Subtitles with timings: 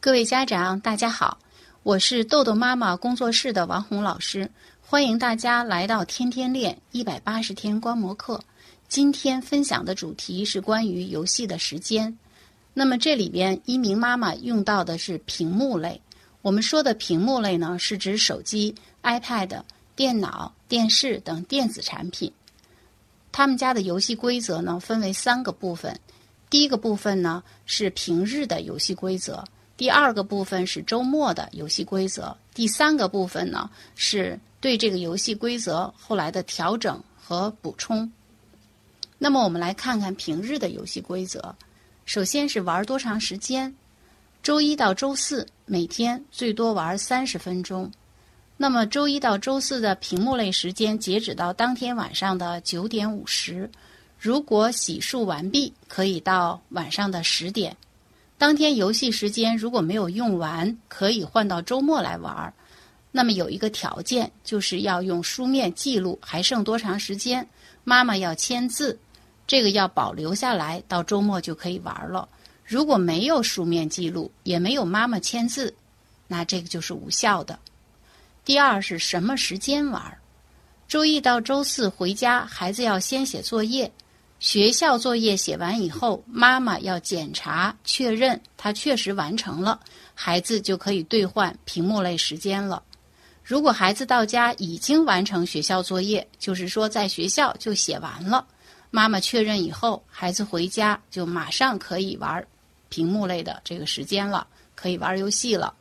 [0.00, 1.38] 各位家长，大家好，
[1.82, 4.48] 我是豆豆妈妈工作室的王红老师，
[4.80, 8.40] 欢迎大家来到天天练一百八十天观摩课。
[8.86, 12.16] 今天分享的主题是关于游戏的时间。
[12.72, 16.00] 那么这里边一鸣妈妈用到的是屏幕类。
[16.42, 18.72] 我们说的屏幕类呢，是指手机、
[19.02, 19.62] iPad、
[19.96, 22.32] 电脑、电视等电子产品。
[23.32, 25.98] 他们家的游戏规则呢，分为三个部分。
[26.48, 29.44] 第一个部分呢是平日的游戏规则，
[29.78, 38.10] 第二个部分是周末的游戏规则，第三个部分呢是对这个游戏规则后来的调整和补充。
[39.18, 41.54] 那么我们来看看平日的游戏规则。
[42.04, 43.72] 首先是玩多长时间？
[44.42, 47.90] 周一到周四每天最多玩三十分钟。
[48.56, 53.70] 那么周一到周四的屏幕类时间截止到当天晚上的九点五十。
[54.18, 57.76] 如果洗漱完毕，可以到晚上的十点。
[58.38, 62.54] 当天游戏时间如果没有用完，可以换到周末来玩。
[63.10, 67.46] 那么有一个条件，就是要用书面记录还剩多长时间，
[67.82, 68.96] 妈妈要签字，
[69.46, 72.28] 这个要保留下来，到周末就可以玩了。
[72.64, 75.74] 如果没有书面记录，也没有妈妈签字，
[76.28, 77.58] 那这个就是无效的。
[78.44, 80.16] 第二是什么时间玩？
[80.86, 83.90] 周一到周四回家，孩子要先写作业。
[84.40, 89.80] 学校作业写完以后，妈妈要检查确认他确实完成了，
[90.14, 92.82] 孩子就可以兑换屏幕类时间了。
[93.42, 98.46] 如果孩子到家已经完成学校作业，就是说在学校就写完了，
[98.90, 102.46] 妈妈确认以后，孩子回家就马上可以玩
[102.88, 105.74] 屏幕类的这个时间了，可以玩游戏了。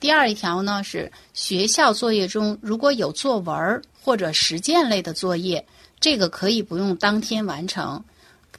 [0.00, 5.64] 第二一条呢是学校作业中如果有作文或者实践类的作业。
[6.00, 8.02] 这个可以不用当天完成，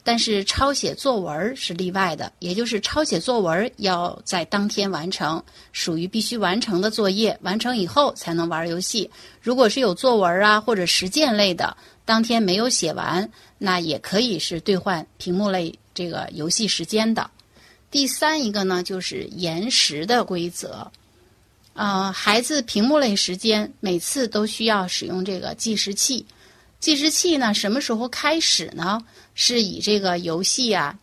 [0.04, 9.10] 但是抄写作文是例外的，也就是抄写作文要在当天完成，属于必须完成的作业，完成以后才能玩游戏。
[9.40, 17.28] 如果是有作文啊或者实践类的，当天没有写完，那也可以是兑换屏幕类这个游戏时间的。
[17.90, 20.88] 第三一个呢，就是延时的规则，
[21.74, 26.24] 呃，孩子屏幕类时间每次都需要使用这个计时器。
[26.80, 29.02] 计时器呢，什么时候开始呢？
[29.34, 30.98] 是以这个游戏啊，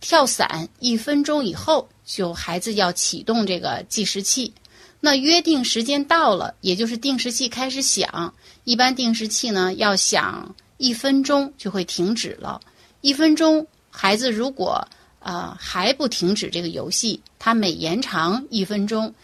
[0.00, 4.52] 跳伞一分钟以后，就孩子要启动这个计时器。
[5.00, 8.32] 那约定时间到了，也就是定时器开始响。
[8.64, 12.60] 一般定时器呢要响一分钟就会停止了。
[13.02, 14.88] 一分钟，孩子如果
[15.20, 19.14] 呃还不停止这个游戏，他每延长一分钟。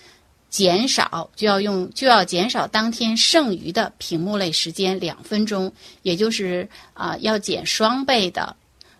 [0.52, 8.54] 减少就要用就要减少当天剩余的屏幕类时间两分钟，也就是啊要减双倍的。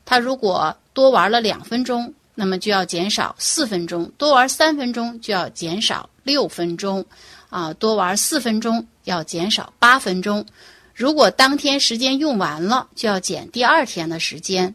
[0.07, 7.05] 他如果多玩了两分钟，那么就要减少四分钟；多玩三分钟就要减少六分钟，
[7.51, 10.47] 啊多玩四分钟要减少八分钟。
[10.95, 14.75] 如果当天时间用完了，就要减第二天的时间。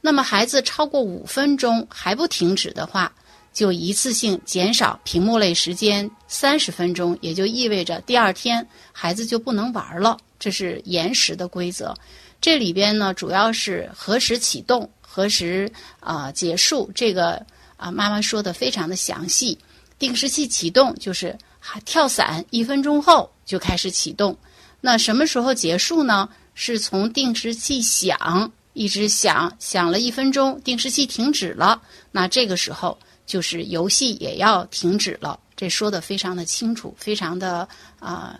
[0.00, 3.12] 那么孩子超过五分钟还不停止的话。
[3.54, 10.18] 就一次性减少屏幕类时间三十分钟，也就意味着第二天孩子就不能玩了。
[10.40, 11.94] 这是延时的规则。
[12.40, 15.70] 这里边呢，主要是何时启动、何时
[16.00, 17.40] 啊结束，这个
[17.76, 19.56] 啊妈妈说的非常的详细。
[19.98, 21.38] 定时器启动就是
[21.84, 24.36] 跳伞一分钟后就开始启动，
[24.80, 26.28] 那什么时候结束呢？
[26.56, 32.98] 是从定时器响一直响响了一分钟，定时器停止了，那这个时候。
[33.26, 37.68] 就是游戏也要停止了，这说的非常的清楚，非常的
[37.98, 38.38] 啊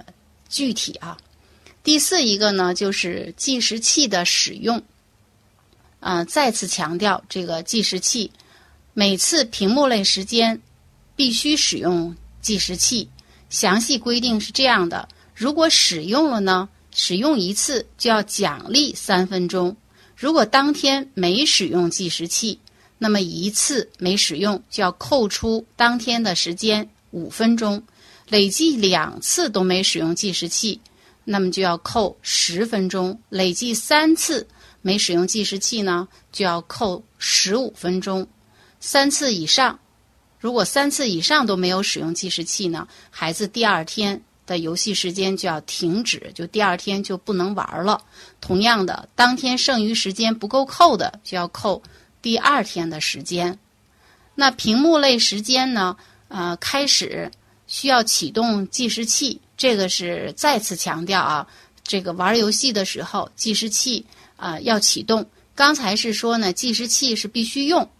[0.48, 1.16] 具体啊。
[1.82, 4.82] 第四一个呢，就是计时器的使用，
[6.00, 8.30] 啊，再次强调这个计时器，
[8.92, 10.60] 每次屏幕类时间
[11.16, 13.08] 必须使用计时器。
[13.50, 19.74] 详细规定是这样的：如果使用了呢，使用一次就要奖励三分钟；
[20.16, 22.58] 如果当天没使用计时器。
[23.04, 27.82] 那么一次没使用就要扣除当天的时间五分钟，
[28.30, 30.80] 累计两次都没使用计时器，
[31.22, 34.48] 那么就要扣十分钟；累计三次
[34.80, 38.26] 没使用计时器呢，就要扣十五分钟。
[38.80, 39.78] 三次以上，
[40.40, 48.02] 如果三次以上都没有使用计时器呢，孩子第二天的游戏时间就要停止，就第二天就不能玩了。
[48.40, 51.82] 同样的，当天剩余时间不够扣的，就要扣。
[52.24, 53.58] 第二天的时间，
[54.34, 55.94] 那屏幕类时间呢？
[56.28, 57.30] 呃，开始
[57.66, 61.46] 需要启动计时器，这个是再次强调啊。
[61.82, 64.06] 这个玩游戏的时候，计时器
[64.36, 65.26] 啊要启动。
[65.54, 67.90] 刚才是说呢，计时器是必须用，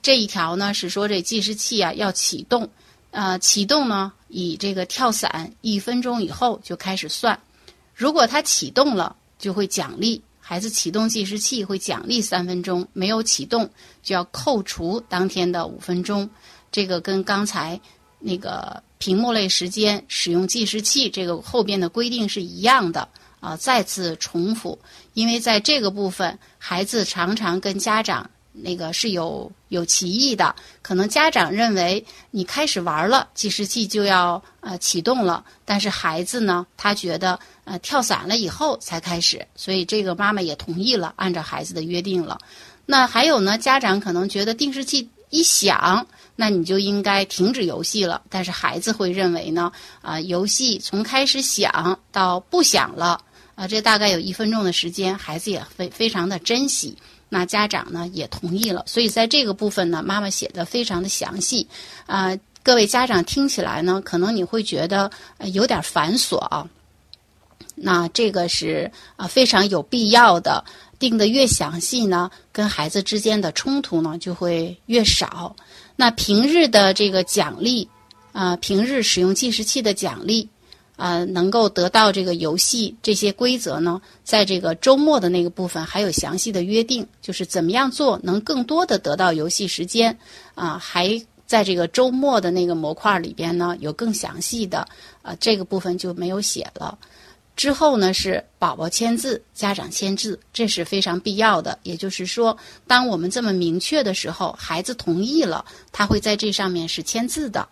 [0.00, 2.70] 这一条呢是说这计时器啊要启动，
[3.10, 7.40] 呃，启动呢以这个跳伞一分钟以后就开始算，
[7.92, 13.70] 如果它启动了就会奖励孩子启动计时器会奖励三分钟，没有启动
[14.02, 16.28] 就要扣除当天的五分钟。
[16.70, 17.80] 这个跟刚才
[18.18, 23.08] 那个屏幕类时间使用计时器这个后边的规定是一样的
[23.40, 23.56] 啊。
[23.56, 24.78] 再次重复，
[25.14, 28.30] 因为在这个部分，孩子常常跟家长。
[28.56, 42.38] 那个是有有歧义的，可能家长认为你开始玩了，计时器就要呃启动了，但是孩子呢，他觉得呃跳伞了以后才开始，所以这个妈妈也同意了，按照孩子的约定了。
[42.86, 46.06] 那还有呢，家长可能觉得定时器一响，
[46.36, 53.20] 那你就应该停止游戏了，但是孩子会认为呢，啊，游戏从开始响到不响了，
[53.56, 56.96] 啊，这大概有一分钟的时间，孩子也非非常的珍惜。
[57.28, 61.66] 那家长呢也同意了，所以在这个部分呢，妈妈写的非常的详细，
[62.06, 65.10] 啊，各位家长听起来呢，可能你会觉得
[65.52, 66.68] 有点繁琐啊。
[67.74, 70.64] 那这个是啊非常有必要的，
[70.98, 75.56] 定的越详细呢，跟孩子之间的冲突呢就会越少。
[75.96, 77.88] 那平日的这个奖励
[78.32, 80.48] 啊，平日使用计时器的奖励。
[80.96, 90.16] 啊，能够得到这个游戏这些规则呢，在这个周末的那个部分还有详细的约定，就是怎么样做能更多的得到游戏时间
[90.54, 94.86] 啊，还在这个周末的那个模块里边呢有更详细的
[95.22, 96.96] 啊，这个部分就没有写了。
[97.56, 101.78] 之后呢是宝宝签字，家长签字，这是非常必要的。
[101.84, 102.56] 也就是说，
[102.86, 107.68] 当我们这么明确的时候，孩子同意了，他会在这上面是签字的。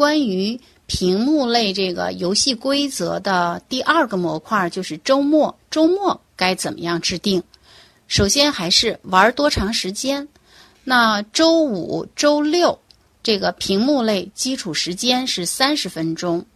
[0.00, 7.42] 关于屏幕类这个游戏规则的第二个模块就是周末，周末该怎么样制定？
[8.08, 10.26] 首先还是玩多长时间？
[10.84, 12.78] 那周五、周六
[13.22, 16.46] 这个屏幕类基础时间是三十分钟，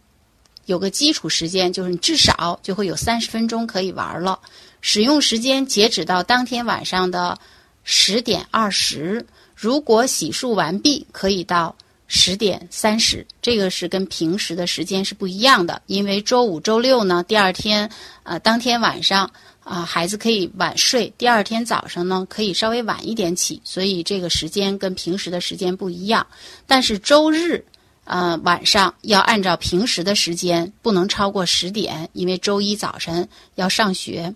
[0.65, 4.39] 有个基础时间就是你至少就会有三十分钟可以玩了。
[4.81, 7.37] 使用时间截止到当天晚上的
[7.83, 9.23] 十点二十，
[9.55, 11.75] 如果洗漱完毕，可以到。
[12.07, 17.89] 十点三十，这个是跟平时的时间是不一样的，因为周五、周六呢，第二天，
[18.23, 19.29] 呃，当天晚上
[19.63, 26.25] 啊，孩子可以晚睡，第二天早上呢，可以稍微晚一点起，所以这个时间跟平时的时间不一样。
[26.67, 27.65] 但是周日，
[28.03, 34.31] 呃，晚上要按照平时的时间，不能超过十点，因为周一早晨要上学。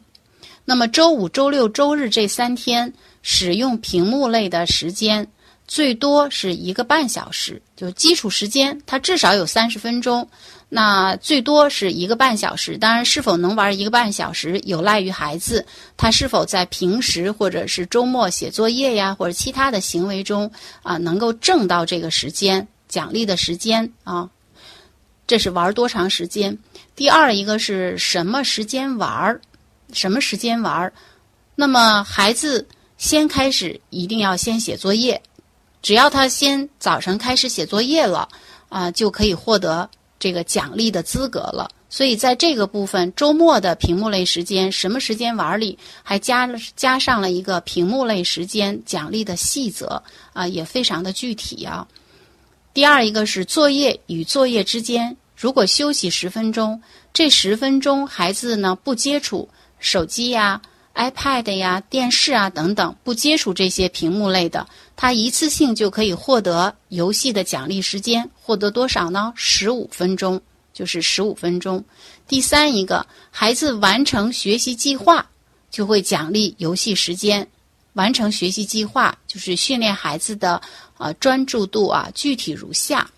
[0.66, 2.92] 那么周五、周六、周日这三天
[3.22, 5.28] 使用屏幕类的时间。
[5.70, 10.28] 最多是一个半小时，就基础时间，它至少有三十分钟。
[10.68, 12.76] 那最多是一个半小时。
[12.76, 15.64] 当然，是否能玩一个半小时，有赖于孩子
[15.96, 20.52] 他是否在平时或者是周末写作业呀，或者其他的行为中
[20.82, 24.28] 啊，能够挣到这个时间奖励的时间啊。
[25.28, 26.58] 这是玩多长时间？
[26.96, 29.40] 第二一个是什么时间玩儿？
[29.94, 30.92] 什么时间玩儿？
[31.54, 32.68] 那么孩子
[32.98, 35.22] 先开始一定要先写作业。
[35.82, 38.28] 只要他先早晨开始写作业了，
[38.68, 39.90] 啊，就可以获得
[40.20, 41.70] 这个奖励的资格了。
[41.92, 50.04] 所以在这个部分，周末的屏幕类时间，什么时间玩里还加加上了一个屏幕类时间奖励的细则，
[50.34, 51.88] 啊，也非常的具体啊。
[52.74, 56.80] 第二一个是作业与作业之间，如果休息十分钟，
[57.12, 59.50] 这十分钟孩子呢不接触
[59.80, 60.62] 手机呀。
[61.00, 69.32] iPad 呀、电视啊等等，不接触这些屏幕类的，他一次性就可以获得游戏的奖励时间，获得多少呢？
[69.34, 70.42] 十五分钟，
[70.74, 71.82] 就是十五分钟。
[72.28, 75.26] 第三一个，孩子完成学习计划
[75.72, 77.48] 就会奖励游戏时间。
[77.94, 80.62] 完成学习计划就是训练孩子的
[80.98, 83.10] 啊专注度啊，具体如下：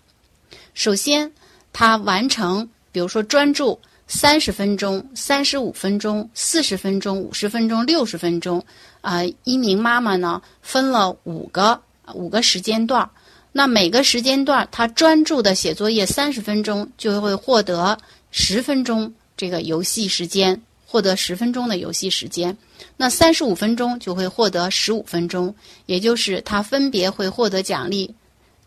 [0.72, 1.32] 首先，
[1.72, 3.80] 他完成，比如说专注。
[4.14, 8.62] 三十分钟、三十五分钟、四十分钟、五十分钟、六十分钟，
[9.00, 11.80] 啊，一名妈妈呢分了五个
[12.12, 13.08] 五个时间段儿，
[13.52, 17.96] 那每个时间段她专注的写作业三十分钟，就会获得
[18.30, 22.54] 十分钟这个游戏时间，获得十分钟的游戏时间，
[22.98, 25.54] 那三十五分钟就会获得十五分钟，
[25.86, 28.14] 也就是她分别会获得奖励。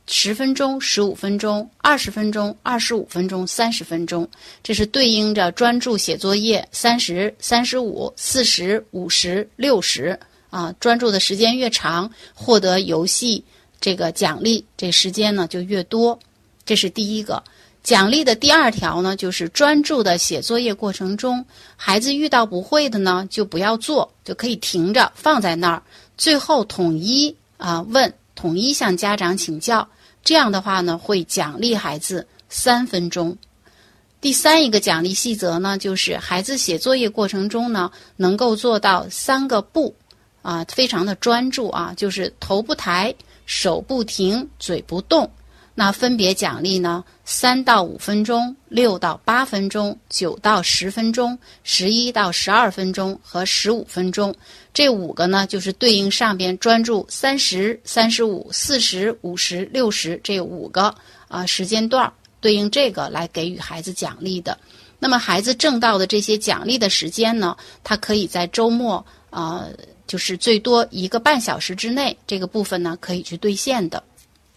[0.07, 4.27] 十分钟、十五分钟、二十分钟、二十五分钟、三十分钟，
[4.61, 10.17] 这是对应着专注写作业三十三十五、四十五十、六十
[10.51, 13.43] 啊，专注的时间越长，获得游戏
[13.81, 16.17] 这个奖励这时间呢就越多。
[16.65, 17.43] 这是第一个
[17.83, 21.43] 奖励的第二条呢，就是专注的写作业过程中，
[21.75, 25.81] 孩子遇到不会的呢就不要做，就可以停着放在那儿。
[26.15, 29.87] 最后统一啊问，统一向家长请教。
[30.23, 33.37] 这样的话呢，会奖励孩子三分钟。
[34.21, 39.95] 第三一个奖励细则呢，就是孩子写作业过程中呢，能够做到三个不，
[40.41, 43.13] 啊，非常的专注啊，就是头不抬，
[43.45, 45.29] 手不停，嘴不动。
[45.77, 54.33] 那分别奖励呢，三到五分钟、六到八分钟、九到十分钟、十一到十二分钟和十五分钟。
[54.73, 60.95] 这五个呢，就是对应上边专注三十三十五、四十五十、六十这五个
[61.27, 64.57] 啊时间段，对应这个来给予孩子奖励的。
[64.97, 69.67] 那么孩子挣到的这些奖励的时间呢，他可以在周末啊，
[70.07, 74.01] 就是最多一个半小时之内，这个部分呢可以去兑现的。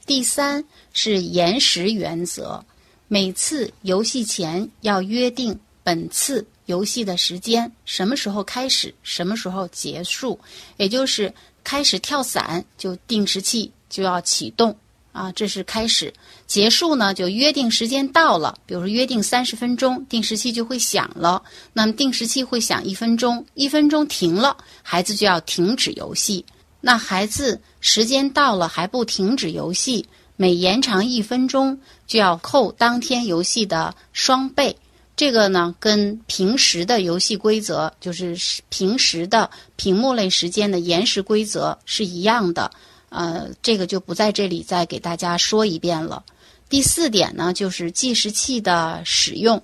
[0.08, 2.64] 第三是延时原则，
[3.08, 10.40] 每次游戏前要约定本次游戏的时间，什么时候开始，什么时候结束，
[10.78, 11.30] 也就是
[11.62, 14.74] 开始跳伞就定时器就要启动。
[15.12, 16.10] 啊，这是开始；
[16.46, 21.42] 结束呢就约定时间到了，比如说约定三十分钟，定时器就会响了。
[21.74, 26.42] 那么定时器会响一分钟，一分钟停了，孩子就要停止游戏。
[26.80, 34.76] 那孩子时间到了还不停止游戏，每延长一分钟就要扣当天游戏的双倍。
[35.16, 42.70] 这个呢，跟平时的游戏规则，就是平时的屏幕类时间的延时规则是一样的。
[43.08, 46.22] 呃，这个就不在这里再给大家说一遍了。
[46.68, 49.60] 第四点呢，就是计时器的使用。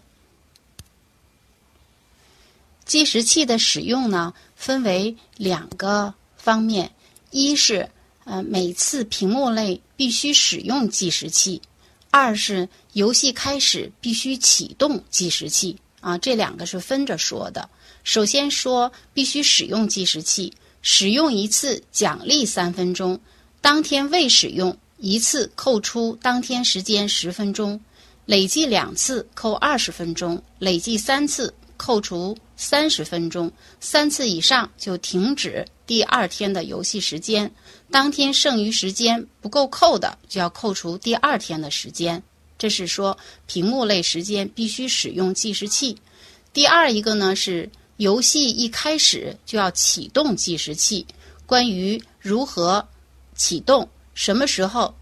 [2.85, 6.90] 计时器的使用呢，分为两个方面。
[7.34, 7.90] 一是，
[8.22, 11.60] 呃，每次屏幕类必须使用计时器；
[12.12, 15.76] 二是游戏开始必须启动计时器。
[15.98, 17.68] 啊，这两个是分着说的。
[18.04, 23.18] 首先说必须使用计时器，使用一次奖励三分钟，
[23.60, 27.80] 当天未使用一次扣除当天时间十分钟，
[28.26, 33.50] 累计两次扣二十分钟，累计三次扣除三十分钟，
[33.80, 35.66] 三次以上就停止。
[35.86, 37.50] 第二天的游戏时间，
[37.90, 42.22] 当天剩余时间不够扣的，就要扣除第二天的时间。
[42.56, 45.96] 这是说屏幕类时间必须使用计时器。
[46.52, 51.06] 第二一个呢是游戏一开始就要启动计时器。
[51.46, 52.88] 关于如何
[53.36, 54.94] 启动、什么时候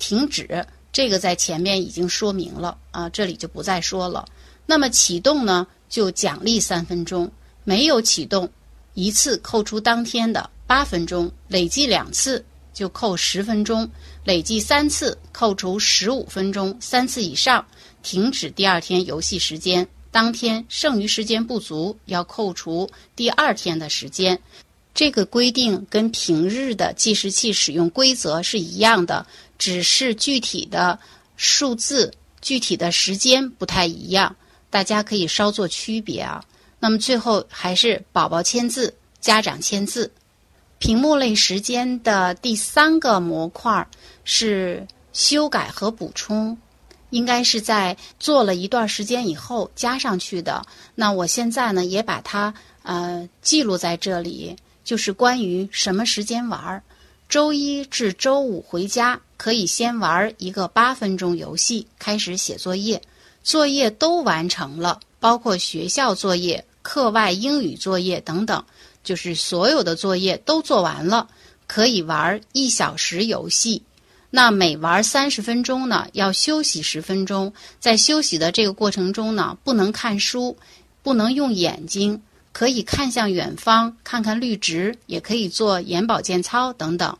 [0.00, 4.26] 停止，这个在前面已经说明了啊，这里就不再说了。
[4.66, 7.28] 那么启动呢，就奖励三分钟；
[7.62, 8.50] 没有启动。
[8.94, 13.88] 一次扣除当天的八分钟，累计两次就扣十分钟，
[14.24, 17.64] 累计三次扣除十五分钟，三次以上
[18.02, 19.86] 停止第二天游戏时间。
[20.10, 24.40] 当天剩余时间不足，要扣除第二天的时间。
[24.94, 29.26] 这个规定跟平日的计时器使用规则是一样的，
[29.58, 30.96] 只是具体的
[31.36, 34.36] 数字、具体的时间不太一样，
[34.70, 36.44] 大家可以稍作区别啊。
[36.84, 40.12] 那么最后还是宝宝签字，家长签字。
[40.76, 43.88] 屏幕类时间的第三个模块
[44.24, 46.58] 是修改和补充，
[47.08, 50.62] 应该是在做了一段时间以后加上去的。
[50.94, 56.82] 那我现在呢也把它呃记录在这里，就是关于什么时间玩儿。
[57.30, 63.00] 周一至周五回家可以先玩一个八分钟游戏，开始写作业。
[63.42, 66.62] 作业都完成了，包括学校作业。
[66.84, 68.62] 课外英语作业等等，
[69.02, 71.26] 就是所有的作业都做完了，
[71.66, 73.82] 可以玩一小时游戏。
[74.30, 77.52] 那每玩三十分钟呢，要休息十分钟。
[77.80, 80.56] 在休息的这个过程中呢，不能看书，
[81.02, 82.20] 不能用眼睛，
[82.52, 87.16] 可以看向远方，看看绿植，也可以做眼保健操等等。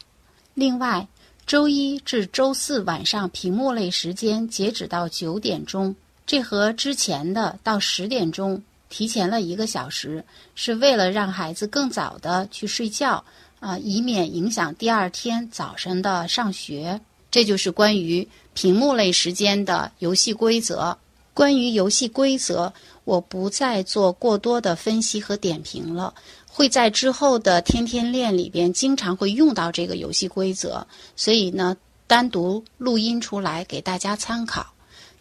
[0.53, 1.09] 另外，
[1.47, 8.63] 周一至周四晚上屏幕类时间截止到九点钟，这和之前的到十点钟。
[8.89, 10.25] 提前了一个小时，
[10.55, 13.25] 是为了让孩子更早的去睡觉
[13.61, 17.01] 啊，以免影响第二天早晨的上学。
[17.31, 20.97] 这就是关于屏幕类时间的游戏规则。
[21.33, 22.73] 关于游戏规则，
[23.03, 26.15] 我不再做过多的分析和点评了，
[26.47, 30.87] 会在之后的天天练里边经常会用到这个游戏规则，
[31.17, 31.77] 所以呢，
[32.07, 34.74] 单独录音出来给大家参考。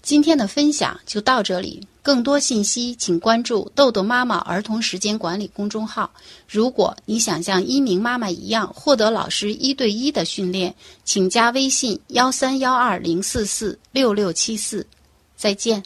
[0.04, 1.88] 今天的分享就到这里。
[2.02, 6.12] 更多信息，请关注“豆豆妈妈儿童时间管理”公众号。
[6.46, 14.86] 如果你想像一鸣妈妈一样获得老师一对一的训练，请加微信：幺三幺二零四四六六七四。
[15.38, 15.82] 再见。